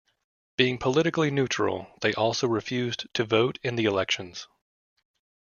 Being 0.57 0.79
politically 0.79 1.29
neutral, 1.29 1.85
they 2.01 2.11
also 2.15 2.47
refused 2.47 3.05
to 3.13 3.23
vote 3.23 3.59
in 3.61 3.75
the 3.75 3.85
elections. 3.85 4.47